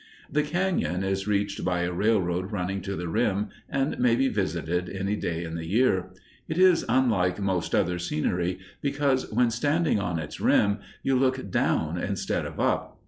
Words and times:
The 0.31 0.41
cañon 0.41 1.03
is 1.03 1.27
reached 1.27 1.63
by 1.63 1.81
a 1.81 1.91
railroad 1.93 2.51
running 2.51 2.81
to 2.81 2.95
the 2.95 3.07
rim, 3.07 3.49
and 3.69 3.99
may 3.99 4.15
be 4.15 4.29
visited 4.29 4.89
any 4.89 5.15
day 5.15 5.43
in 5.43 5.53
the 5.53 5.67
year. 5.67 6.09
It 6.47 6.57
is 6.57 6.83
unlike 6.89 7.39
most 7.39 7.75
other 7.75 7.99
scenery, 7.99 8.57
because 8.81 9.31
when 9.31 9.51
standing 9.51 9.99
on 9.99 10.17
its 10.17 10.39
rim 10.41 10.79
you 11.03 11.15
look 11.19 11.51
down 11.51 11.99
instead 11.99 12.47
of 12.47 12.59
up. 12.59 12.99